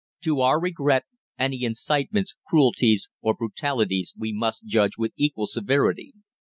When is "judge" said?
4.65-4.97